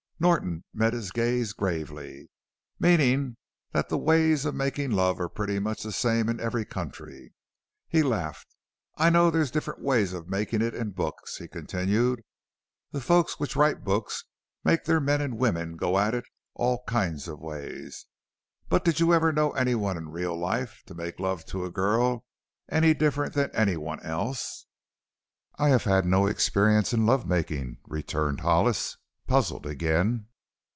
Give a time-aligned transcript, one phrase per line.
[0.23, 2.29] Norton met his gaze gravely.
[2.79, 3.37] "Meanin'
[3.71, 7.33] that the ways of makin' love are pretty much the same in every country."
[7.87, 8.47] He laughed.
[8.97, 12.21] "I know there's different ways of makin' it in books," he continued;
[12.91, 14.23] "the folks which write books
[14.63, 18.05] make their men an' women go at it all kinds of ways.
[18.69, 22.25] But did you ever know anyone in real life to make love to a girl
[22.69, 24.67] any different than anyone else?"
[25.57, 28.97] "I have had no experience in love making," returned Hollis,
[29.27, 30.25] puzzled again.